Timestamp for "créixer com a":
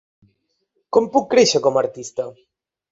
1.35-1.85